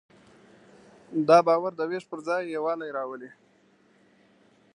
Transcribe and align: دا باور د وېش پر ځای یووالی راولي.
دا 1.27 1.37
باور 1.47 1.71
د 1.77 1.81
وېش 1.89 2.03
پر 2.11 2.19
ځای 2.27 2.41
یووالی 2.55 2.89
راولي. 2.97 3.29